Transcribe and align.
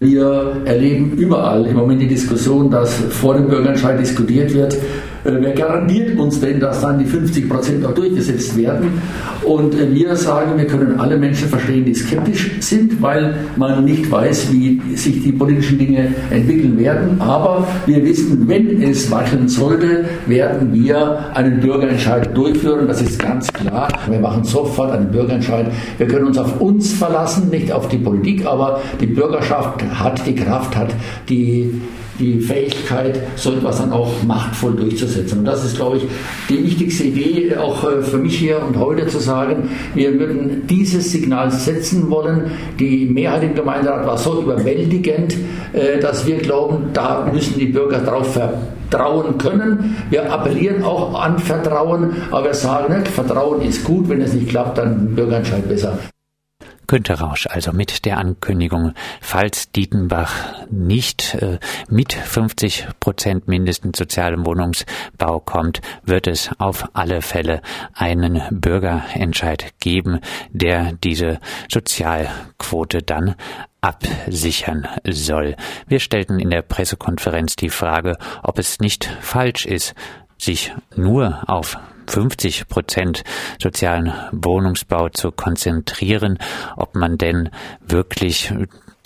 Wir 0.00 0.62
erleben 0.64 1.16
überall 1.16 1.66
im 1.66 1.76
Moment 1.76 2.00
die 2.00 2.06
Diskussion, 2.06 2.70
dass 2.70 2.94
vor 2.94 3.34
dem 3.34 3.48
Bürgerentscheid 3.48 3.98
diskutiert 3.98 4.54
wird, 4.54 4.76
wer 5.24 5.52
garantiert 5.52 6.18
uns 6.18 6.40
denn, 6.40 6.60
dass 6.60 6.80
dann 6.80 6.98
die 6.98 7.04
50 7.04 7.48
Prozent 7.48 7.84
auch 7.84 7.94
durchgesetzt 7.94 8.56
werden? 8.56 9.00
Und 9.44 9.74
äh, 9.74 9.92
wir 9.94 10.16
sagen, 10.16 10.58
wir 10.58 10.66
können 10.66 10.98
alle 10.98 11.16
Menschen 11.16 11.48
verstehen, 11.48 11.84
die 11.84 11.94
skeptisch 11.94 12.50
sind, 12.60 13.00
weil 13.02 13.34
man 13.56 13.84
nicht 13.84 14.10
weiß, 14.10 14.52
wie 14.52 14.80
sich 14.94 15.22
die 15.22 15.32
politischen 15.32 15.78
Dinge 15.78 16.14
entwickeln 16.30 16.78
werden. 16.78 17.20
Aber 17.20 17.66
wir 17.86 18.04
wissen, 18.04 18.48
wenn 18.48 18.82
es 18.82 19.10
wackeln 19.10 19.48
sollte, 19.48 20.04
werden 20.26 20.72
wir 20.72 21.34
einen 21.34 21.60
Bürgerentscheid 21.60 22.36
durchführen. 22.36 22.86
Das 22.86 23.00
ist 23.00 23.18
ganz 23.18 23.52
klar. 23.52 23.88
Wir 24.08 24.20
machen 24.20 24.44
sofort 24.44 24.92
einen 24.92 25.10
Bürgerentscheid. 25.10 25.66
Wir 25.96 26.06
können 26.06 26.26
uns 26.26 26.38
auf 26.38 26.60
uns 26.60 26.92
verlassen, 26.92 27.48
nicht 27.50 27.72
auf 27.72 27.88
die 27.88 27.98
Politik, 27.98 28.46
aber 28.46 28.80
die 29.00 29.06
Bürgerschaft 29.06 29.82
hat 29.82 30.26
die 30.26 30.34
Kraft, 30.34 30.76
hat 30.76 30.94
die 31.28 31.80
die 32.18 32.40
Fähigkeit, 32.40 33.20
so 33.36 33.52
etwas 33.52 33.78
dann 33.78 33.92
auch 33.92 34.10
machtvoll 34.26 34.74
durchzusetzen. 34.74 35.40
Und 35.40 35.44
das 35.44 35.64
ist, 35.64 35.76
glaube 35.76 35.98
ich, 35.98 36.02
die 36.48 36.64
wichtigste 36.64 37.04
Idee, 37.04 37.56
auch 37.56 37.84
äh, 37.84 38.02
für 38.02 38.18
mich 38.18 38.38
hier 38.38 38.62
und 38.62 38.76
heute 38.78 39.06
zu 39.06 39.18
sagen, 39.18 39.70
wir 39.94 40.18
würden 40.18 40.66
dieses 40.66 41.12
Signal 41.12 41.50
setzen 41.50 42.10
wollen. 42.10 42.50
Die 42.78 43.06
Mehrheit 43.06 43.44
im 43.44 43.54
Gemeinderat 43.54 44.06
war 44.06 44.18
so 44.18 44.42
überwältigend, 44.42 45.36
äh, 45.72 45.98
dass 46.00 46.26
wir 46.26 46.38
glauben, 46.38 46.90
da 46.92 47.28
müssen 47.32 47.58
die 47.58 47.66
Bürger 47.66 47.98
darauf 47.98 48.32
vertrauen 48.32 49.38
können. 49.38 49.96
Wir 50.10 50.32
appellieren 50.32 50.82
auch 50.82 51.20
an 51.20 51.38
Vertrauen, 51.38 52.16
aber 52.30 52.46
wir 52.46 52.54
sagen 52.54 52.98
nicht, 52.98 53.08
Vertrauen 53.08 53.62
ist 53.62 53.84
gut, 53.84 54.08
wenn 54.08 54.20
es 54.20 54.32
nicht 54.32 54.48
klappt, 54.48 54.78
dann 54.78 55.14
Bürgerentscheid 55.14 55.68
besser. 55.68 55.98
Günter 56.88 57.20
Rausch 57.20 57.46
also 57.46 57.72
mit 57.72 58.06
der 58.06 58.16
Ankündigung, 58.16 58.94
falls 59.20 59.70
Dietenbach 59.70 60.66
nicht 60.70 61.34
äh, 61.34 61.58
mit 61.90 62.14
50 62.14 62.88
Prozent 62.98 63.46
mindestens 63.46 63.98
sozialem 63.98 64.46
Wohnungsbau 64.46 65.38
kommt, 65.38 65.82
wird 66.02 66.26
es 66.26 66.50
auf 66.58 66.88
alle 66.94 67.20
Fälle 67.20 67.60
einen 67.92 68.40
Bürgerentscheid 68.50 69.74
geben, 69.80 70.20
der 70.50 70.94
diese 71.04 71.40
Sozialquote 71.70 73.02
dann 73.02 73.34
absichern 73.82 74.88
soll. 75.06 75.56
Wir 75.88 76.00
stellten 76.00 76.40
in 76.40 76.48
der 76.48 76.62
Pressekonferenz 76.62 77.56
die 77.56 77.68
Frage, 77.68 78.16
ob 78.42 78.58
es 78.58 78.80
nicht 78.80 79.04
falsch 79.20 79.66
ist, 79.66 79.94
sich 80.38 80.72
nur 80.96 81.42
auf 81.48 81.76
50 82.08 82.68
Prozent 82.68 83.24
sozialen 83.62 84.12
Wohnungsbau 84.32 85.08
zu 85.08 85.30
konzentrieren, 85.30 86.38
ob 86.76 86.94
man 86.94 87.18
denn 87.18 87.50
wirklich 87.86 88.52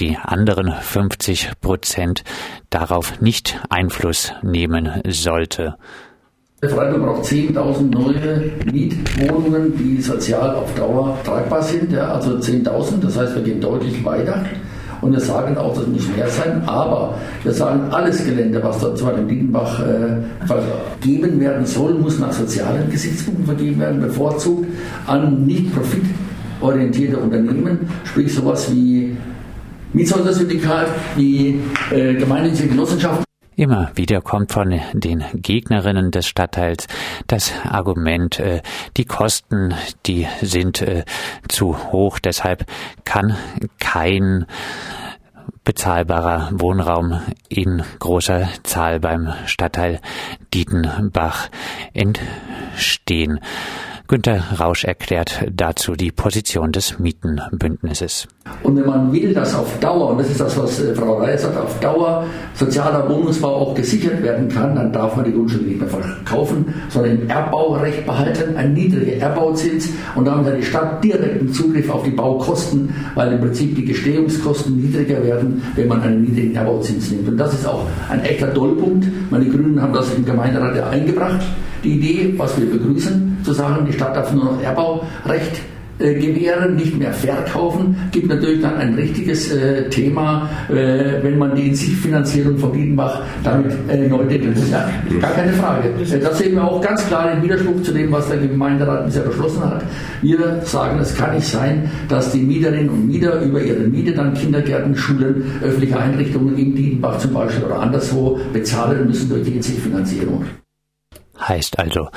die 0.00 0.16
anderen 0.16 0.72
50 0.72 1.60
Prozent 1.60 2.24
darauf 2.70 3.20
nicht 3.20 3.60
Einfluss 3.68 4.32
nehmen 4.42 5.02
sollte. 5.06 5.76
Freiburg 6.64 7.02
braucht 7.02 7.24
10.000 7.24 7.82
neue 7.90 8.52
Mietwohnungen, 8.64 9.76
die 9.76 10.00
sozial 10.00 10.54
auf 10.54 10.72
Dauer 10.76 11.18
tragbar 11.24 11.60
sind. 11.60 11.92
Ja, 11.92 12.14
also 12.14 12.36
10.000, 12.36 13.00
das 13.00 13.16
heißt, 13.16 13.34
wir 13.34 13.42
gehen 13.42 13.60
deutlich 13.60 14.04
weiter. 14.04 14.44
Und 15.02 15.12
wir 15.12 15.20
sagen 15.20 15.58
auch, 15.58 15.74
das 15.74 15.86
muss 15.88 16.08
mehr 16.16 16.28
sein, 16.28 16.62
aber 16.64 17.18
wir 17.42 17.52
sagen, 17.52 17.90
alles 17.90 18.24
Gelände, 18.24 18.62
was 18.62 18.78
dort 18.78 18.96
zwar 18.96 19.18
in 19.18 19.26
Dietenbach 19.26 19.80
äh, 19.80 20.46
vergeben 20.46 21.40
werden 21.40 21.66
soll, 21.66 21.94
muss 21.94 22.20
nach 22.20 22.32
sozialen 22.32 22.88
Gesichtspunkten 22.88 23.44
vergeben 23.44 23.80
werden, 23.80 24.00
bevorzugt 24.00 24.66
an 25.08 25.44
nicht 25.44 25.66
profitorientierte 25.74 27.16
Unternehmen, 27.16 27.80
sprich 28.04 28.32
sowas 28.32 28.72
wie 28.72 29.16
Mietshäuser-Syndikat, 29.92 30.86
wie 31.16 31.60
äh, 31.90 32.14
gemeinnützige 32.14 32.68
Genossenschaften. 32.68 33.24
Immer 33.54 33.90
wieder 33.94 34.22
kommt 34.22 34.50
von 34.50 34.80
den 34.94 35.24
Gegnerinnen 35.34 36.10
des 36.10 36.26
Stadtteils 36.26 36.86
das 37.26 37.52
Argument, 37.68 38.40
äh, 38.40 38.62
die 38.96 39.04
Kosten, 39.04 39.74
die 40.06 40.26
sind 40.40 40.80
äh, 40.80 41.04
zu 41.48 41.92
hoch, 41.92 42.18
deshalb 42.18 42.64
kann 43.04 43.36
kein 43.78 44.46
bezahlbarer 45.64 46.50
Wohnraum 46.52 47.20
in 47.48 47.82
großer 47.98 48.48
Zahl 48.62 49.00
beim 49.00 49.32
Stadtteil 49.46 50.00
Dietenbach 50.52 51.48
entstehen. 51.92 53.40
Günter 54.12 54.44
Rausch 54.60 54.84
erklärt 54.84 55.42
dazu 55.56 55.94
die 55.94 56.12
Position 56.12 56.70
des 56.70 56.98
Mietenbündnisses. 56.98 58.28
Und 58.62 58.76
wenn 58.76 58.84
man 58.84 59.10
will, 59.10 59.32
dass 59.32 59.54
auf 59.54 59.80
Dauer, 59.80 60.10
und 60.10 60.18
das 60.20 60.28
ist 60.28 60.38
das, 60.38 60.58
was 60.58 60.80
äh, 60.80 60.94
Frau 60.94 61.14
Reis 61.14 61.40
sagt, 61.40 61.56
auf 61.56 61.80
Dauer 61.80 62.26
sozialer 62.52 63.08
Wohnungsbau 63.08 63.48
auch 63.48 63.74
gesichert 63.74 64.22
werden 64.22 64.50
kann, 64.50 64.76
dann 64.76 64.92
darf 64.92 65.16
man 65.16 65.24
die 65.24 65.32
Grundstücke 65.32 65.64
nicht 65.64 65.80
mehr 65.80 65.88
verkaufen, 65.88 66.74
sondern 66.90 67.22
im 67.22 67.30
Erbaurecht 67.30 68.04
behalten, 68.04 68.54
ein 68.54 68.74
niedriger 68.74 69.16
Erbauzins 69.16 69.88
und 70.14 70.26
dann 70.26 70.44
hat 70.44 70.58
die 70.58 70.62
Stadt 70.62 71.02
direkten 71.02 71.50
Zugriff 71.50 71.88
auf 71.88 72.02
die 72.02 72.10
Baukosten, 72.10 72.94
weil 73.14 73.32
im 73.32 73.40
Prinzip 73.40 73.74
die 73.76 73.86
Gestehungskosten 73.86 74.76
niedriger 74.76 75.24
werden, 75.24 75.62
wenn 75.74 75.88
man 75.88 76.02
einen 76.02 76.20
niedrigen 76.24 76.54
Erbauzins 76.54 77.10
nimmt. 77.10 77.28
Und 77.28 77.38
das 77.38 77.54
ist 77.54 77.66
auch 77.66 77.86
ein 78.10 78.22
echter 78.26 78.48
Dollpunkt. 78.48 79.06
Meine 79.30 79.46
Grünen 79.46 79.80
haben 79.80 79.94
das 79.94 80.12
im 80.14 80.26
Gemeinderat 80.26 80.76
ja 80.76 80.90
eingebracht, 80.90 81.40
die 81.82 81.94
Idee, 81.94 82.34
was 82.36 82.60
wir 82.60 82.70
begrüßen, 82.70 83.31
zu 83.42 83.52
sagen, 83.52 83.86
die 83.86 83.92
Stadt 83.92 84.16
darf 84.16 84.32
nur 84.32 84.44
noch 84.44 84.62
Erbaurecht 84.62 85.60
äh, 86.02 86.14
gewähren, 86.14 86.74
nicht 86.76 86.98
mehr 86.98 87.12
verkaufen, 87.12 87.96
gibt 88.10 88.28
natürlich 88.28 88.60
dann 88.60 88.76
ein 88.76 88.94
richtiges 88.94 89.52
äh, 89.52 89.88
Thema, 89.88 90.48
äh, 90.68 91.22
wenn 91.22 91.38
man 91.38 91.54
die 91.54 91.68
in 91.68 91.74
sich 91.74 91.94
Finanzierung 91.96 92.58
von 92.58 92.72
Biedenbach 92.72 93.20
damit 93.44 93.72
äh, 93.88 94.08
neu 94.08 94.24
deckelt. 94.24 94.56
Das 94.56 94.64
ist 94.64 94.72
ja 94.72 94.88
gar 95.20 95.32
keine 95.32 95.52
Frage. 95.52 95.90
Äh, 95.90 96.18
das 96.18 96.38
sehen 96.38 96.54
wir 96.54 96.64
auch 96.64 96.80
ganz 96.80 97.06
klar 97.06 97.32
im 97.32 97.42
Widerspruch 97.42 97.82
zu 97.82 97.92
dem, 97.92 98.10
was 98.10 98.28
der 98.28 98.38
Gemeinderat 98.38 99.06
bisher 99.06 99.22
beschlossen 99.22 99.64
hat. 99.64 99.84
Wir 100.22 100.60
sagen, 100.64 100.98
es 100.98 101.14
kann 101.14 101.34
nicht 101.34 101.46
sein, 101.46 101.90
dass 102.08 102.32
die 102.32 102.40
Mieterinnen 102.40 102.88
und 102.88 103.06
Mieter 103.06 103.40
über 103.42 103.62
ihre 103.62 103.80
Miete 103.80 104.12
dann 104.12 104.34
Kindergärten, 104.34 104.96
Schulen, 104.96 105.44
öffentliche 105.62 105.98
Einrichtungen 105.98 106.56
in 106.56 106.74
Diedenbach 106.74 107.18
zum 107.18 107.34
Beispiel 107.34 107.64
oder 107.64 107.80
anderswo 107.80 108.40
bezahlen 108.52 109.06
müssen 109.06 109.28
durch 109.28 109.44
die 109.44 109.52
In-sich-Finanzierung. 109.52 110.44
Heißt 111.48 111.78
also, 111.78 112.08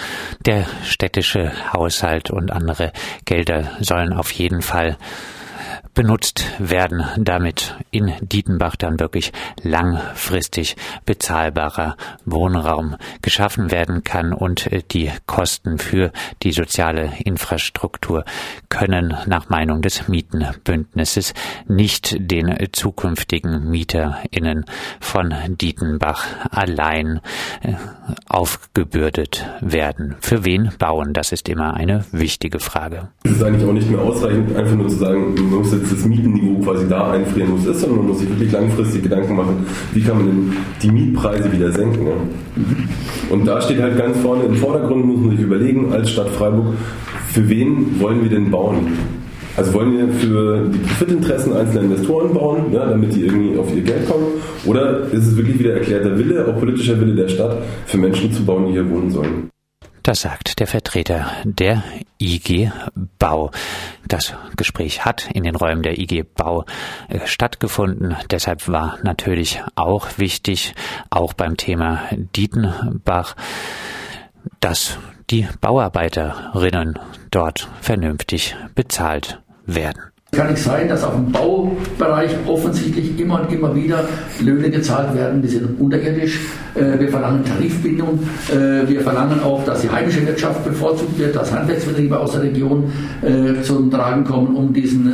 der 0.46 0.66
städtische 0.84 1.52
Haushalt 1.74 2.30
und 2.30 2.52
andere 2.52 2.92
Gelder 3.26 3.72
sollen 3.80 4.14
auf 4.14 4.32
jeden 4.32 4.62
Fall 4.62 4.98
benutzt 5.96 6.46
werden, 6.60 7.06
damit 7.18 7.76
in 7.90 8.14
Dietenbach 8.22 8.76
dann 8.76 9.00
wirklich 9.00 9.32
langfristig 9.64 10.76
bezahlbarer 11.06 11.96
Wohnraum 12.26 12.98
geschaffen 13.22 13.72
werden 13.72 14.04
kann 14.04 14.34
und 14.34 14.72
äh, 14.72 14.84
die 14.92 15.12
Kosten 15.26 15.80
für 15.80 16.12
die 16.44 16.52
soziale 16.52 17.14
Infrastruktur 17.24 18.26
können 18.70 19.16
nach 19.26 19.50
Meinung 19.50 19.82
des 19.82 20.08
Mietenbündnisses 20.08 21.34
nicht 21.68 22.18
den 22.20 22.54
zukünftigen 22.74 23.70
MieterInnen 23.70 24.66
von 25.00 25.34
Dietenbach 25.48 26.26
allein 26.52 27.22
äh, 27.62 27.74
aufgebürdet 28.28 29.46
werden. 29.62 30.16
Für 30.20 30.44
wen 30.44 30.72
bauen? 30.78 31.14
Das 31.14 31.32
ist 31.32 31.48
immer 31.48 31.74
eine 31.74 32.04
wichtige 32.12 32.60
Frage. 32.60 33.08
Es 33.24 33.32
ist 33.32 33.44
eigentlich 33.44 33.66
auch 33.68 33.74
nicht 33.74 33.90
mehr 33.90 34.02
ausreichend, 34.02 34.56
einfach 34.56 34.76
nur 34.76 34.90
zu 34.90 34.98
sagen, 34.98 35.34
man 35.36 35.62
muss 35.62 35.72
jetzt 35.72 35.85
das 35.90 36.06
Mietenniveau 36.06 36.60
quasi 36.62 36.88
da 36.88 37.12
einfrieren, 37.12 37.52
wo 37.52 37.58
es 37.58 37.66
ist, 37.66 37.82
sondern 37.82 38.00
man 38.00 38.08
muss 38.08 38.20
sich 38.20 38.30
wirklich 38.30 38.52
langfristig 38.52 39.04
Gedanken 39.04 39.36
machen, 39.36 39.66
wie 39.94 40.02
kann 40.02 40.18
man 40.18 40.28
denn 40.28 40.54
die 40.82 40.92
Mietpreise 40.92 41.52
wieder 41.52 41.72
senken. 41.72 42.08
Ja? 42.08 42.14
Und 43.30 43.46
da 43.46 43.62
steht 43.62 43.82
halt 43.82 43.98
ganz 43.98 44.18
vorne 44.20 44.44
im 44.44 44.56
Vordergrund, 44.56 45.06
muss 45.06 45.20
man 45.20 45.32
sich 45.32 45.42
überlegen, 45.42 45.92
als 45.92 46.12
Stadt 46.12 46.30
Freiburg, 46.30 46.74
für 47.28 47.50
wen 47.50 48.00
wollen 48.00 48.24
wir 48.24 48.30
denn 48.30 48.52
bauen? 48.52 48.88
Also 49.58 49.74
wollen 49.74 49.98
wir 49.98 50.10
für 50.10 50.68
die 50.68 50.80
Profitinteressen 50.80 51.54
einzelner 51.54 51.84
Investoren 51.84 52.34
bauen, 52.34 52.74
ja, 52.74 52.86
damit 52.86 53.16
die 53.16 53.26
irgendwie 53.26 53.58
auf 53.58 53.74
ihr 53.74 53.84
Geld 53.84 54.10
kommen? 54.10 54.26
Oder 54.66 55.12
ist 55.12 55.28
es 55.28 55.38
wirklich 55.38 55.60
wieder 55.60 55.74
erklärter 55.74 56.18
Wille, 56.18 56.46
auch 56.46 56.60
politischer 56.60 57.00
Wille 57.00 57.16
der 57.16 57.30
Stadt, 57.30 57.58
für 57.86 57.98
Menschen 57.98 58.34
zu 58.34 58.44
bauen, 58.44 58.68
die 58.68 58.74
hier 58.74 58.90
wohnen 58.90 59.12
sollen? 59.12 59.50
Das 60.06 60.22
sagt 60.22 60.60
der 60.60 60.68
Vertreter 60.68 61.32
der 61.46 61.82
IG 62.20 62.72
Bau. 63.18 63.50
Das 64.08 64.36
Gespräch 64.56 65.04
hat 65.04 65.32
in 65.34 65.42
den 65.42 65.56
Räumen 65.56 65.82
der 65.82 65.98
IG 65.98 66.22
Bau 66.22 66.64
äh, 67.10 67.26
stattgefunden. 67.26 68.16
Deshalb 68.30 68.68
war 68.68 69.00
natürlich 69.02 69.64
auch 69.74 70.20
wichtig, 70.20 70.76
auch 71.10 71.34
beim 71.34 71.58
Thema 71.58 72.04
Dietenbach, 72.12 73.36
dass 74.60 75.00
die 75.32 75.48
Bauarbeiterinnen 75.60 77.00
dort 77.32 77.68
vernünftig 77.82 78.56
bezahlt 78.76 79.42
werden 79.66 80.04
kann 80.36 80.50
nicht 80.50 80.62
sein, 80.62 80.88
dass 80.88 81.04
auf 81.04 81.14
dem 81.14 81.32
Baubereich 81.32 82.32
offensichtlich 82.48 83.20
immer 83.20 83.42
und 83.42 83.52
immer 83.52 83.76
wieder 83.76 84.08
Löhne 84.42 84.70
gezahlt 84.70 85.16
werden, 85.16 85.42
die 85.42 85.48
sind 85.48 85.80
unterirdisch. 85.80 86.40
Äh, 86.76 87.00
wir 87.00 87.10
verlangen 87.10 87.44
Tarifbindung. 87.46 88.20
Äh, 88.52 88.88
wir 88.88 89.02
verlangen 89.02 89.42
auch, 89.42 89.64
dass 89.64 89.82
die 89.82 89.90
heimische 89.90 90.26
Wirtschaft 90.28 90.64
bevorzugt 90.66 91.18
wird, 91.18 91.36
dass 91.36 91.52
Handwerksbetriebe 91.54 92.20
aus 92.20 92.34
der 92.34 92.44
Region 92.44 92.92
äh, 93.22 93.62
zum 93.62 93.90
Tragen 93.90 94.24
kommen, 94.26 94.56
um 94.56 94.74
diesen 94.74 95.14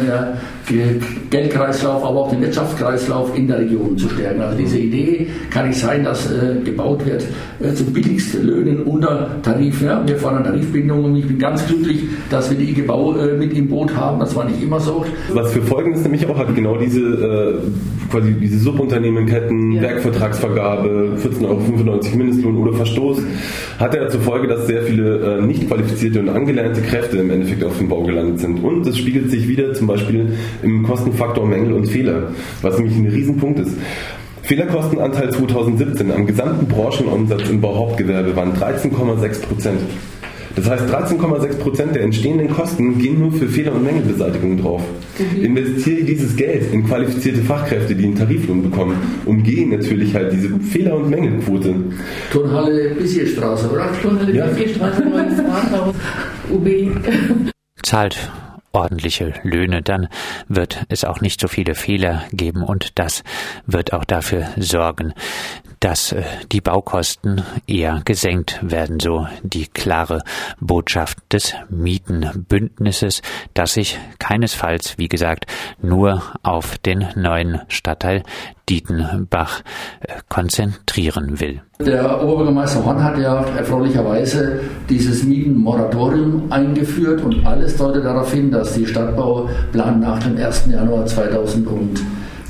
Geldkreislauf, 1.29 2.03
aber 2.03 2.21
auch 2.21 2.29
den 2.29 2.41
Wirtschaftskreislauf 2.41 3.35
in 3.37 3.47
der 3.47 3.59
Region 3.59 3.97
zu 3.97 4.09
stärken. 4.09 4.41
Also 4.41 4.57
diese 4.57 4.77
Idee 4.77 5.27
kann 5.49 5.67
nicht 5.67 5.79
sein, 5.79 6.03
dass 6.03 6.29
gebaut 6.63 7.05
wird 7.05 7.25
zu 7.75 7.83
billigsten 7.85 8.45
Löhnen 8.45 8.83
unter 8.83 9.29
Tarif. 9.41 9.81
Wir 9.81 10.17
fordern 10.17 10.43
Tarifbindung 10.43 11.03
und 11.05 11.15
ich 11.17 11.27
bin 11.27 11.37
ganz 11.39 11.65
glücklich, 11.67 12.03
dass 12.29 12.49
wir 12.49 12.57
die 12.57 12.71
IG 12.71 12.83
Bau 12.83 13.13
mit 13.37 13.53
im 13.53 13.67
Boot 13.67 13.93
haben. 13.95 14.19
Das 14.19 14.35
war 14.35 14.45
nicht 14.45 14.61
immer 14.61 14.79
so. 14.79 15.05
Was 15.33 15.53
für 15.53 15.61
Folgen 15.61 15.93
es 15.93 16.03
nämlich 16.03 16.27
auch 16.27 16.37
hat, 16.37 16.53
genau 16.55 16.77
diese 16.77 17.01
äh, 17.01 17.53
quasi 18.09 18.33
diese 18.33 18.59
Subunternehmenketten, 18.59 19.71
ja. 19.71 19.81
Werkvertragsvergabe, 19.81 21.17
14,95 21.23 21.45
Euro 21.45 22.17
Mindestlohn 22.17 22.57
oder 22.57 22.73
Verstoß, 22.73 23.19
hat 23.79 23.93
ja 23.95 24.09
zur 24.09 24.21
Folge, 24.21 24.47
dass 24.47 24.67
sehr 24.67 24.83
viele 24.83 25.39
äh, 25.39 25.41
nicht 25.41 25.67
qualifizierte 25.67 26.19
und 26.19 26.29
angelernte 26.29 26.81
Kräfte 26.81 27.17
im 27.17 27.29
Endeffekt 27.31 27.63
auf 27.63 27.77
dem 27.77 27.89
Bau 27.89 28.03
gelandet 28.03 28.39
sind. 28.39 28.63
Und 28.63 28.85
das 28.85 28.97
spiegelt 28.97 29.31
sich 29.31 29.47
wieder 29.47 29.73
zum 29.73 29.87
Beispiel 29.87 30.33
im 30.61 30.83
Kostenfaktor 30.83 31.45
Mängel 31.45 31.73
und 31.73 31.87
Fehler, 31.87 32.31
was 32.61 32.77
nämlich 32.77 32.95
ein 32.97 33.07
Riesenpunkt 33.07 33.59
ist. 33.59 33.77
Fehlerkostenanteil 34.43 35.29
2017 35.29 36.11
am 36.11 36.25
gesamten 36.25 36.67
Branchenumsatz 36.67 37.49
im 37.49 37.61
Bauhauptgewerbe 37.61 38.35
waren 38.35 38.53
13,6 38.53 39.41
Prozent. 39.41 39.79
Das 40.55 40.69
heißt, 40.69 40.83
13,6 40.85 41.57
Prozent 41.59 41.95
der 41.95 42.03
entstehenden 42.03 42.49
Kosten 42.49 42.97
gehen 42.97 43.19
nur 43.19 43.31
für 43.31 43.47
Fehler- 43.47 43.73
und 43.73 43.83
Mängelbeseitigung 43.83 44.61
drauf. 44.61 44.81
Mhm. 45.17 45.43
Investiere 45.43 46.03
dieses 46.03 46.35
Geld 46.35 46.71
in 46.73 46.85
qualifizierte 46.85 47.41
Fachkräfte, 47.41 47.95
die 47.95 48.05
einen 48.05 48.15
Tariflohn 48.15 48.63
bekommen, 48.63 48.97
umgehen 49.25 49.69
natürlich 49.69 50.13
halt 50.13 50.33
diese 50.33 50.49
Fehler- 50.59 50.95
und 50.95 51.09
Mängelquote. 51.09 51.75
Turnhalle 52.31 52.95
Bissierstraße, 52.95 53.69
oder? 53.69 53.89
Turnhalle 54.01 54.35
ja. 54.35 54.45
Bissierstraße, 54.47 55.03
UB. 56.51 56.67
Zahlt 57.83 58.31
ordentliche 58.73 59.33
Löhne, 59.43 59.81
dann 59.81 60.07
wird 60.47 60.85
es 60.89 61.03
auch 61.03 61.21
nicht 61.21 61.41
so 61.41 61.47
viele 61.47 61.75
Fehler 61.75 62.23
geben 62.31 62.63
und 62.63 62.97
das 62.99 63.23
wird 63.65 63.93
auch 63.93 64.05
dafür 64.05 64.47
sorgen, 64.57 65.13
dass 65.81 66.13
äh, 66.13 66.23
die 66.51 66.61
Baukosten 66.61 67.41
eher 67.67 68.01
gesenkt 68.05 68.59
werden, 68.61 68.99
so 68.99 69.27
die 69.43 69.67
klare 69.67 70.21
Botschaft 70.61 71.17
des 71.33 71.53
Mietenbündnisses, 71.69 73.21
das 73.53 73.73
sich 73.73 73.99
keinesfalls, 74.19 74.97
wie 74.97 75.09
gesagt, 75.09 75.47
nur 75.81 76.21
auf 76.43 76.77
den 76.77 77.07
neuen 77.15 77.61
Stadtteil 77.67 78.23
Dietenbach 78.69 79.61
äh, 80.01 80.13
konzentrieren 80.29 81.39
will. 81.39 81.61
Der 81.79 82.23
Oberbürgermeister 82.23 82.85
Horn 82.85 83.03
hat 83.03 83.17
ja 83.17 83.43
erfreulicherweise 83.57 84.61
dieses 84.87 85.23
Mietenmoratorium 85.23 86.51
eingeführt 86.51 87.21
und 87.21 87.45
alles 87.45 87.75
deutet 87.75 88.05
darauf 88.05 88.31
hin, 88.31 88.51
dass 88.51 88.75
die 88.75 88.85
Stadtbauplan 88.85 89.99
nach 89.99 90.19
dem 90.19 90.37
1. 90.37 90.67
Januar 90.67 91.07
2000 91.07 91.65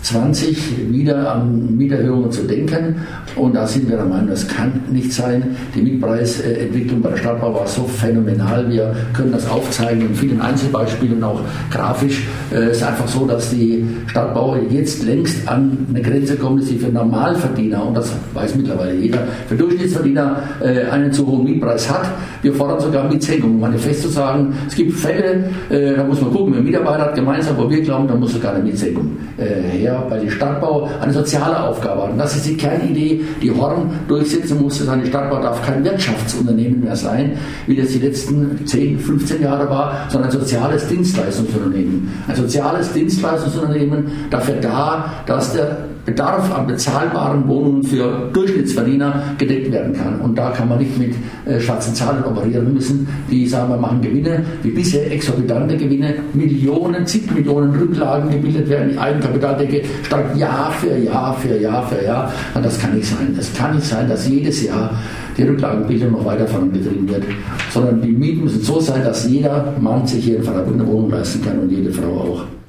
20 0.03 0.91
wieder 0.91 1.35
an 1.35 1.75
Mieterhöhungen 1.77 2.31
zu 2.31 2.43
denken. 2.43 2.95
Und 3.35 3.55
da 3.55 3.67
sind 3.67 3.89
wir 3.89 3.97
der 3.97 4.05
Meinung, 4.05 4.29
das 4.29 4.47
kann 4.47 4.81
nicht 4.91 5.13
sein. 5.13 5.55
Die 5.75 5.81
Mietpreisentwicklung 5.81 7.01
bei 7.01 7.11
der 7.11 7.17
Stadtbau 7.17 7.53
war 7.53 7.67
so 7.67 7.83
phänomenal. 7.83 8.69
Wir 8.69 8.95
können 9.13 9.31
das 9.31 9.47
aufzeigen 9.49 10.01
in 10.01 10.15
vielen 10.15 10.41
Einzelbeispielen, 10.41 11.23
auch 11.23 11.41
grafisch. 11.69 12.27
Es 12.49 12.77
ist 12.77 12.83
einfach 12.83 13.07
so, 13.07 13.25
dass 13.25 13.51
die 13.51 13.85
Stadtbau 14.07 14.57
jetzt 14.69 15.03
längst 15.03 15.47
an 15.47 15.85
eine 15.89 16.01
Grenze 16.01 16.35
kommt, 16.35 16.61
dass 16.61 16.69
sie 16.69 16.77
für 16.77 16.89
Normalverdiener, 16.91 17.85
und 17.85 17.95
das 17.95 18.11
weiß 18.33 18.55
mittlerweile 18.55 18.95
jeder, 18.95 19.19
für 19.47 19.55
Durchschnittsverdiener 19.55 20.43
äh, 20.61 20.89
einen 20.89 21.11
zu 21.11 21.25
hohen 21.27 21.45
Mietpreis 21.45 21.89
hat. 21.89 22.09
Wir 22.41 22.53
fordern 22.53 22.79
sogar 22.79 23.07
Mietsenkung. 23.07 23.59
Manifest 23.59 24.01
zu 24.01 24.09
sagen, 24.09 24.53
es 24.67 24.75
gibt 24.75 24.93
Fälle, 24.93 25.49
äh, 25.69 25.95
da 25.95 26.03
muss 26.03 26.19
man 26.21 26.31
gucken, 26.31 26.53
wer 26.55 26.61
Mitarbeiter 26.61 27.03
hat 27.03 27.15
gemeinsam, 27.15 27.57
wo 27.57 27.69
wir 27.69 27.81
glauben, 27.81 28.07
da 28.07 28.15
muss 28.15 28.33
sogar 28.33 28.55
eine 28.55 28.63
Mietsenkung 28.63 29.17
äh, 29.37 29.61
her 29.77 29.90
ja, 29.91 30.05
weil 30.09 30.21
die 30.21 30.29
Stadtbau 30.29 30.89
eine 30.99 31.13
soziale 31.13 31.61
Aufgabe 31.63 32.03
hat. 32.03 32.11
Und 32.11 32.17
das 32.17 32.35
ist 32.35 32.45
die 32.45 32.57
Kernidee, 32.57 33.21
die 33.41 33.51
Horn 33.51 33.91
durchsetzen 34.07 34.61
musste. 34.61 34.85
Seine 34.85 35.05
Stadtbau 35.05 35.41
darf 35.41 35.65
kein 35.65 35.83
Wirtschaftsunternehmen 35.83 36.81
mehr 36.81 36.95
sein, 36.95 37.37
wie 37.67 37.75
das 37.75 37.89
die 37.89 37.99
letzten 37.99 38.65
10, 38.65 38.99
15 38.99 39.41
Jahre 39.41 39.69
war, 39.69 40.07
sondern 40.09 40.31
ein 40.31 40.39
soziales 40.39 40.87
Dienstleistungsunternehmen. 40.87 42.11
Ein 42.27 42.35
soziales 42.35 42.91
Dienstleistungsunternehmen 42.93 44.11
dafür 44.29 44.55
da, 44.55 45.13
dass 45.25 45.53
der 45.53 45.77
Bedarf 46.05 46.51
an 46.53 46.67
bezahlbaren 46.67 47.47
Wohnungen 47.47 47.83
für 47.83 48.29
Durchschnittsverdiener 48.33 49.35
gedeckt 49.37 49.71
werden 49.71 49.93
kann. 49.93 50.19
Und 50.21 50.37
da 50.37 50.49
kann 50.49 50.67
man 50.67 50.79
nicht 50.79 50.97
mit 50.97 51.13
äh, 51.45 51.59
schwarzen 51.59 51.93
Zahlen 51.93 52.23
operieren 52.23 52.73
müssen, 52.73 53.07
die 53.29 53.47
sagen, 53.47 53.69
wir 53.69 53.77
machen 53.77 54.01
Gewinne, 54.01 54.43
wie 54.63 54.71
bisher 54.71 55.11
exorbitante 55.11 55.77
Gewinne, 55.77 56.15
Millionen, 56.33 57.05
zig 57.05 57.31
Millionen 57.31 57.75
Rücklagen 57.75 58.31
gebildet 58.31 58.69
werden, 58.69 58.91
die 58.93 58.97
Eigenkapitaldecke 58.97 59.83
steigt 60.03 60.37
Jahr 60.37 60.71
für 60.71 60.97
Jahr 60.97 61.35
für 61.35 61.57
Jahr 61.57 61.87
für 61.87 62.03
Jahr. 62.03 62.33
Und 62.55 62.65
das 62.65 62.79
kann 62.79 62.95
nicht 62.95 63.07
sein. 63.07 63.35
Es 63.37 63.53
kann 63.53 63.75
nicht 63.75 63.85
sein, 63.85 64.09
dass 64.09 64.27
jedes 64.27 64.63
Jahr 64.63 64.91
die 65.37 65.43
Rücklagenbildung 65.43 66.11
noch 66.11 66.25
weiter 66.25 66.47
vorangetrieben 66.47 67.07
wird, 67.07 67.23
sondern 67.69 68.01
die 68.01 68.11
Mieten 68.11 68.43
müssen 68.43 68.61
so 68.61 68.79
sein, 68.79 69.03
dass 69.03 69.27
jeder 69.27 69.73
Mann 69.79 70.05
sich 70.05 70.25
hier 70.25 70.39
eine 70.39 70.87
Wohnung 70.87 71.11
leisten 71.11 71.43
kann 71.43 71.59
und 71.59 71.71
jede 71.71 71.91
Frau 71.91 72.07
auch. 72.07 72.60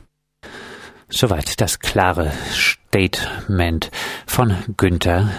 Soweit 1.14 1.61
das 1.61 1.79
klare 1.79 2.32
Statement 2.55 3.91
von 4.26 4.56
Günter 4.79 5.31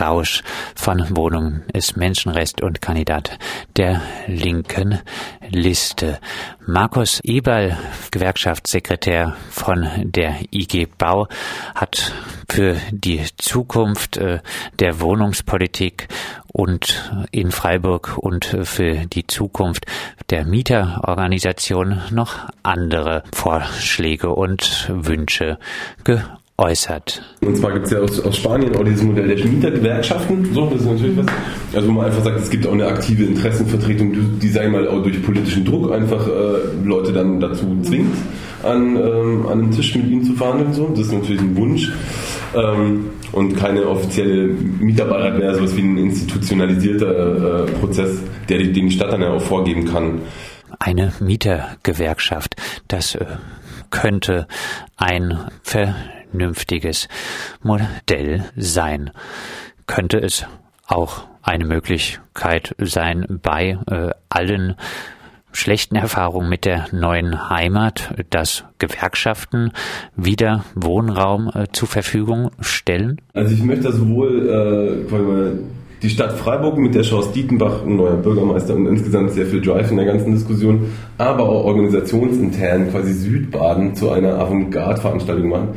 Rausch 0.00 0.42
von 0.74 1.16
Wohnungen 1.16 1.62
ist 1.72 1.96
Menschenrecht 1.96 2.62
und 2.62 2.82
Kandidat 2.82 3.38
der 3.76 4.02
linken 4.26 5.00
Liste. 5.48 6.18
Markus 6.66 7.20
Eberl, 7.22 7.78
Gewerkschaftssekretär 8.10 9.36
von 9.50 9.88
der 10.02 10.40
IG 10.50 10.86
Bau, 10.98 11.28
hat 11.76 12.12
für 12.48 12.76
die 12.90 13.24
Zukunft 13.36 14.16
äh, 14.16 14.40
der 14.80 15.00
Wohnungspolitik 15.00 16.08
und 16.52 17.12
in 17.30 17.50
Freiburg 17.50 18.18
und 18.18 18.44
für 18.44 19.06
die 19.06 19.26
Zukunft 19.26 19.86
der 20.30 20.44
Mieterorganisation 20.44 22.00
noch 22.10 22.48
andere 22.62 23.22
Vorschläge 23.32 24.30
und 24.30 24.86
Wünsche 24.88 25.58
geäußert 26.04 26.39
äußert. 26.60 27.22
Und 27.40 27.56
zwar 27.56 27.72
gibt 27.72 27.86
es 27.86 27.92
ja 27.92 27.98
aus, 27.98 28.20
aus, 28.20 28.36
Spanien 28.36 28.76
auch 28.76 28.84
dieses 28.84 29.02
Modell 29.02 29.34
der 29.34 29.44
Mietergewerkschaften. 29.44 30.52
So, 30.52 30.66
das 30.66 30.82
ist 30.82 30.86
natürlich 30.86 31.16
was. 31.16 31.26
Also 31.74 31.88
wo 31.88 31.92
man 31.92 32.06
einfach 32.06 32.22
sagt, 32.22 32.38
es 32.38 32.50
gibt 32.50 32.66
auch 32.66 32.72
eine 32.72 32.86
aktive 32.86 33.24
Interessenvertretung, 33.24 34.12
die, 34.12 34.20
die 34.40 34.48
sagen 34.48 34.72
mal 34.72 34.86
auch 34.86 35.02
durch 35.02 35.22
politischen 35.22 35.64
Druck 35.64 35.90
einfach 35.90 36.26
äh, 36.28 36.84
Leute 36.84 37.12
dann 37.12 37.40
dazu 37.40 37.64
zwingt, 37.82 38.14
an, 38.62 38.96
ähm, 38.96 39.46
an 39.46 39.52
einem 39.52 39.70
Tisch 39.70 39.96
mit 39.96 40.06
ihnen 40.06 40.24
zu 40.24 40.34
verhandeln. 40.34 40.72
So. 40.74 40.88
Das 40.88 41.06
ist 41.06 41.12
natürlich 41.12 41.40
ein 41.40 41.56
Wunsch. 41.56 41.90
Ähm, 42.54 43.10
und 43.32 43.56
keine 43.56 43.86
offizielle 43.86 44.48
Mieterbeirat 44.48 45.38
mehr, 45.38 45.54
sowas 45.54 45.76
wie 45.76 45.82
ein 45.82 45.96
institutionalisierter 45.96 47.64
äh, 47.64 47.70
Prozess, 47.72 48.18
der 48.48 48.58
den 48.58 48.72
die 48.72 48.90
Stadt 48.90 49.12
dann 49.12 49.22
ja 49.22 49.30
auch 49.30 49.40
vorgeben 49.40 49.84
kann. 49.84 50.20
Eine 50.78 51.12
Mietergewerkschaft, 51.20 52.56
das 52.88 53.14
äh, 53.14 53.24
könnte 53.90 54.46
ein 54.96 55.50
Ver 55.62 55.94
vernünftiges 56.30 57.08
Modell 57.62 58.44
sein. 58.56 59.10
Könnte 59.86 60.18
es 60.18 60.46
auch 60.86 61.24
eine 61.42 61.64
Möglichkeit 61.64 62.74
sein, 62.78 63.40
bei 63.42 63.78
äh, 63.90 64.10
allen 64.28 64.76
schlechten 65.52 65.96
Erfahrungen 65.96 66.48
mit 66.48 66.64
der 66.64 66.86
neuen 66.92 67.50
Heimat, 67.50 68.14
dass 68.30 68.64
Gewerkschaften 68.78 69.72
wieder 70.14 70.64
Wohnraum 70.74 71.50
äh, 71.52 71.66
zur 71.72 71.88
Verfügung 71.88 72.52
stellen? 72.60 73.20
Also 73.34 73.54
ich 73.54 73.62
möchte 73.62 73.92
sowohl 73.92 74.48
äh, 74.48 75.10
die 76.02 76.10
Stadt 76.10 76.32
Freiburg 76.32 76.78
mit 76.78 76.94
der 76.94 77.02
Chance 77.02 77.30
Dietenbach, 77.34 77.84
ein 77.84 77.96
neuer 77.96 78.16
Bürgermeister 78.16 78.74
und 78.74 78.86
insgesamt 78.86 79.32
sehr 79.32 79.46
viel 79.46 79.60
Drive 79.60 79.90
in 79.90 79.96
der 79.96 80.06
ganzen 80.06 80.32
Diskussion, 80.32 80.86
aber 81.18 81.48
auch 81.48 81.64
organisationsintern 81.64 82.90
quasi 82.90 83.12
Südbaden 83.12 83.94
zu 83.94 84.10
einer 84.10 84.38
Avantgarde-Veranstaltung 84.38 85.48
machen. 85.48 85.68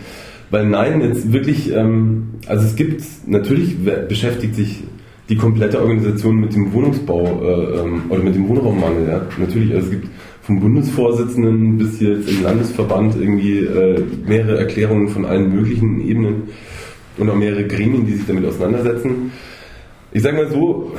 Weil 0.50 0.68
nein, 0.68 1.02
jetzt 1.02 1.34
wirklich, 1.34 1.74
ähm, 1.74 2.36
also 2.48 2.66
es 2.66 2.76
gibt, 2.76 3.04
natürlich 3.26 3.76
beschäftigt 4.08 4.56
sich 4.56 4.84
die 5.30 5.36
komplette 5.36 5.82
Organisation 5.82 6.36
mit 6.36 6.54
dem 6.54 6.72
Wohnungsbau 6.74 7.42
äh, 7.44 7.80
ähm, 7.80 8.04
oder 8.10 8.24
mit 8.24 8.36
dem 8.36 8.48
Wohnraummangel. 8.48 9.08
Ja? 9.08 9.22
Natürlich, 9.40 9.74
also 9.74 9.86
es 9.88 9.92
gibt 9.92 10.08
vom 10.42 10.60
Bundesvorsitzenden 10.60 11.78
bis 11.78 12.00
jetzt 12.02 12.30
im 12.30 12.44
Landesverband 12.44 13.16
irgendwie 13.16 13.60
äh, 13.60 14.04
mehrere 14.28 14.58
Erklärungen 14.60 15.08
von 15.08 15.26
allen 15.26 15.54
möglichen 15.54 16.06
Ebenen 16.08 16.50
und 17.18 17.30
auch 17.30 17.36
mehrere 17.36 17.66
Gremien, 17.66 18.06
die 18.06 18.14
sich 18.14 18.28
damit 18.28 18.46
auseinandersetzen. 18.46 19.32
Ich 20.14 20.22
sage 20.22 20.38
mal 20.38 20.50
so, 20.50 20.92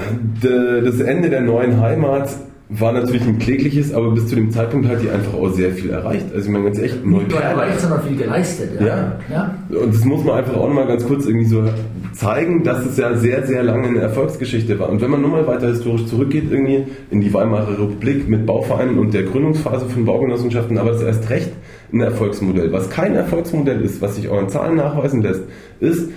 das 0.43 1.01
Ende 1.01 1.31
der 1.31 1.41
neuen 1.41 1.81
Heimat 1.81 2.29
war 2.69 2.93
natürlich 2.93 3.23
ein 3.23 3.39
klägliches, 3.39 3.93
aber 3.93 4.11
bis 4.11 4.27
zu 4.27 4.35
dem 4.35 4.51
Zeitpunkt 4.51 4.89
hat 4.89 5.03
die 5.03 5.11
einfach 5.11 5.35
auch 5.35 5.51
sehr 5.51 5.71
viel 5.71 5.91
erreicht. 5.91 6.27
Also 6.35 6.47
ich 6.47 6.49
meine 6.49 6.65
ganz 6.65 6.79
echt, 6.79 7.05
Nicht 7.05 7.31
nur 7.31 7.41
erreicht, 7.41 7.79
sondern 7.79 8.03
viel 8.03 8.17
geleistet. 8.17 8.81
Ja. 8.81 8.87
ja. 8.87 9.21
ja. 9.31 9.55
Und 9.69 9.95
das 9.95 10.05
muss 10.05 10.25
man 10.25 10.39
einfach 10.39 10.57
auch 10.57 10.67
nochmal 10.67 10.87
ganz 10.87 11.07
kurz 11.07 11.27
irgendwie 11.27 11.47
so 11.47 11.63
zeigen, 12.15 12.65
dass 12.65 12.85
es 12.85 12.97
ja 12.97 13.15
sehr, 13.17 13.47
sehr 13.47 13.63
lange 13.63 13.89
eine 13.89 14.01
Erfolgsgeschichte 14.01 14.79
war. 14.79 14.89
Und 14.89 15.01
wenn 15.01 15.11
man 15.11 15.21
nur 15.21 15.31
mal 15.31 15.47
weiter 15.47 15.69
historisch 15.69 16.07
zurückgeht, 16.07 16.51
irgendwie 16.51 16.85
in 17.11 17.21
die 17.21 17.33
Weimarer 17.33 17.71
Republik 17.73 18.29
mit 18.29 18.47
Bauvereinen 18.47 18.99
und 18.99 19.13
der 19.13 19.25
Gründungsphase 19.25 19.87
von 19.87 20.05
Baugenossenschaften, 20.05 20.79
aber 20.79 20.93
es 20.93 21.03
erst 21.03 21.29
recht 21.31 21.53
ein 21.93 22.01
Erfolgsmodell. 22.01 22.73
Was 22.73 22.91
kein 22.91 23.15
Erfolgsmodell 23.15 23.81
ist, 23.83 24.01
was 24.03 24.17
sich 24.17 24.29
euren 24.29 24.49
Zahlen 24.49 24.77
nachweisen 24.77 25.23
lässt, 25.23 25.43
ist, 25.81 26.11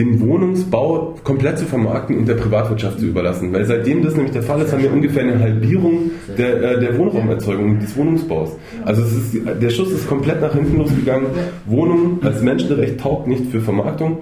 den 0.00 0.20
Wohnungsbau 0.20 1.16
komplett 1.24 1.58
zu 1.58 1.66
vermarkten 1.66 2.16
und 2.16 2.26
der 2.26 2.34
Privatwirtschaft 2.34 3.00
zu 3.00 3.06
überlassen. 3.06 3.52
Weil 3.52 3.66
seitdem 3.66 4.02
das 4.02 4.14
nämlich 4.14 4.32
der 4.32 4.42
Fall 4.42 4.62
ist, 4.62 4.72
haben 4.72 4.82
wir 4.82 4.92
ungefähr 4.92 5.22
eine 5.22 5.38
Halbierung 5.38 6.10
der, 6.38 6.62
äh, 6.62 6.80
der 6.80 6.96
Wohnraumerzeugung 6.96 7.78
des 7.78 7.96
Wohnungsbaus. 7.96 8.56
Also 8.84 9.02
ist, 9.02 9.36
der 9.60 9.70
Schuss 9.70 9.92
ist 9.92 10.08
komplett 10.08 10.40
nach 10.40 10.54
hinten 10.54 10.78
losgegangen. 10.78 11.26
Wohnung 11.66 12.18
als 12.22 12.40
Menschenrecht 12.42 12.98
taugt 12.98 13.26
nicht 13.26 13.46
für 13.46 13.60
Vermarktung. 13.60 14.18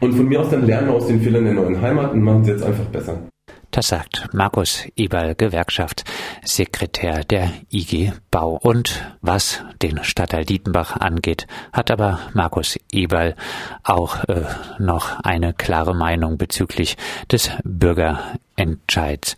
Und 0.00 0.14
von 0.14 0.26
mir 0.26 0.40
aus 0.40 0.48
dann 0.48 0.66
lernen 0.66 0.88
wir 0.88 0.94
aus 0.94 1.08
den 1.08 1.20
Fehlern 1.20 1.44
der 1.44 1.54
neuen 1.54 1.80
Heimat 1.80 2.12
und 2.14 2.22
machen 2.22 2.44
sie 2.44 2.52
jetzt 2.52 2.62
einfach 2.62 2.86
besser. 2.86 3.29
Das 3.70 3.88
sagt 3.88 4.34
Markus 4.34 4.86
Eberl, 4.96 5.36
Gewerkschaftssekretär 5.36 7.22
der 7.24 7.52
IG 7.70 8.12
Bau. 8.30 8.58
Und 8.60 9.04
was 9.20 9.62
den 9.80 10.02
Stadtteil 10.02 10.44
Dietenbach 10.44 10.96
angeht, 10.96 11.46
hat 11.72 11.90
aber 11.90 12.18
Markus 12.34 12.78
Eberl 12.90 13.36
auch 13.84 14.24
äh, 14.24 14.44
noch 14.78 15.20
eine 15.20 15.54
klare 15.54 15.94
Meinung 15.94 16.36
bezüglich 16.36 16.96
des 17.30 17.50
Bürgerentscheids 17.62 19.36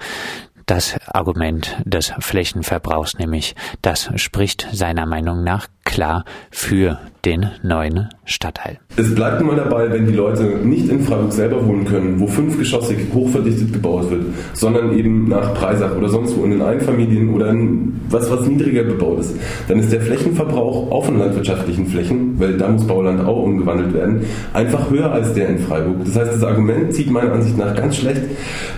das 0.66 0.96
Argument 1.06 1.76
des 1.84 2.12
Flächenverbrauchs, 2.20 3.18
nämlich 3.18 3.54
das 3.82 4.10
spricht 4.16 4.68
seiner 4.72 5.06
Meinung 5.06 5.42
nach 5.42 5.66
klar 5.84 6.24
für 6.50 6.98
den 7.24 7.46
neuen 7.62 8.08
Stadtteil. 8.24 8.78
Es 8.96 9.14
bleibt 9.14 9.40
nun 9.40 9.48
mal 9.48 9.56
dabei, 9.56 9.90
wenn 9.92 10.06
die 10.06 10.12
Leute 10.12 10.42
nicht 10.42 10.88
in 10.88 11.02
Freiburg 11.02 11.32
selber 11.32 11.64
wohnen 11.64 11.84
können, 11.84 12.18
wo 12.18 12.26
fünfgeschossig 12.26 12.98
hochverdichtet 13.14 13.72
gebaut 13.72 14.10
wird, 14.10 14.24
sondern 14.54 14.96
eben 14.98 15.28
nach 15.28 15.54
Preisach 15.54 15.96
oder 15.96 16.08
sonst 16.08 16.36
wo 16.36 16.44
in 16.44 16.50
den 16.50 16.62
Einfamilien 16.62 17.32
oder 17.32 17.50
in 17.50 18.00
was, 18.10 18.30
was 18.30 18.46
niedriger 18.46 18.82
bebaut 18.82 19.20
ist, 19.20 19.36
dann 19.68 19.78
ist 19.78 19.92
der 19.92 20.00
Flächenverbrauch 20.00 20.90
auf 20.90 21.06
den 21.06 21.18
landwirtschaftlichen 21.18 21.86
Flächen, 21.86 22.38
weil 22.40 22.56
da 22.56 22.68
muss 22.68 22.86
Bauland 22.86 23.20
auch 23.24 23.44
umgewandelt 23.44 23.94
werden, 23.94 24.22
einfach 24.52 24.90
höher 24.90 25.12
als 25.12 25.32
der 25.34 25.48
in 25.48 25.58
Freiburg. 25.58 26.04
Das 26.04 26.16
heißt, 26.16 26.32
das 26.34 26.42
Argument 26.42 26.92
zieht 26.92 27.10
meiner 27.10 27.32
Ansicht 27.32 27.56
nach 27.56 27.74
ganz 27.74 27.96
schlecht, 27.96 28.22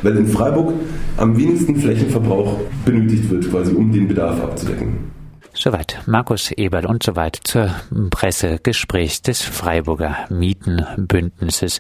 weil 0.03 0.17
in 0.17 0.27
Freiburg 0.27 0.75
am 1.17 1.37
wenigsten 1.39 1.77
Flächenverbrauch 1.77 2.61
benötigt 2.85 3.31
wird, 3.31 3.51
quasi 3.51 3.73
um 3.73 3.91
den 3.91 4.07
Bedarf 4.07 4.43
abzudecken. 4.43 5.14
Soweit 5.57 6.01
Markus 6.07 6.51
Eberl 6.51 6.85
und 6.85 7.05
soweit 7.05 7.39
zur 7.45 7.71
Pressegespräch 8.11 9.23
des 9.23 9.43
Freiburger 9.43 10.27
Mietenbündnisses, 10.29 11.79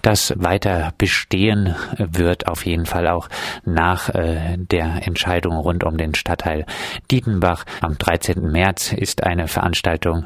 das 0.00 0.32
weiter 0.36 0.94
bestehen 0.96 1.76
wird, 1.98 2.48
auf 2.48 2.64
jeden 2.64 2.86
Fall 2.86 3.06
auch 3.08 3.28
nach 3.66 4.08
äh, 4.08 4.56
der 4.56 5.06
Entscheidung 5.06 5.56
rund 5.56 5.84
um 5.84 5.98
den 5.98 6.14
Stadtteil 6.14 6.64
Dietenbach. 7.10 7.66
Am 7.82 7.98
13. 7.98 8.50
März 8.50 8.94
ist 8.94 9.24
eine 9.24 9.46
Veranstaltung 9.46 10.24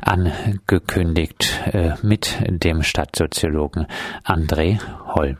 angekündigt 0.00 1.60
äh, 1.72 1.94
mit 2.02 2.38
dem 2.46 2.84
Stadtsoziologen 2.84 3.88
André 4.24 4.78
Holl. 5.14 5.36